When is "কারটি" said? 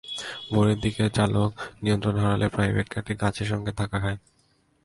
2.89-3.13